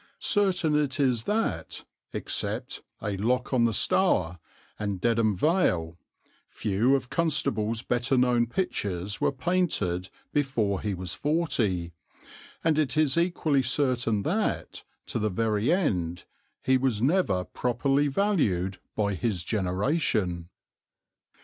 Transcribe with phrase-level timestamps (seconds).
[0.17, 4.39] Certain it is that, except A Lock on the Stour
[4.79, 5.95] and Dedham Vale,
[6.49, 11.93] few of Constable's better known pictures were painted before he was forty;
[12.63, 16.25] and it is equally certain that, to the very end,
[16.63, 20.49] he was never properly valued by his generation.